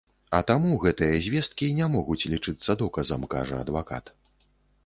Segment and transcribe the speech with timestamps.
[0.35, 4.05] А таму гэтыя звесткі не могуць лічыцца доказам, кажа адвакат.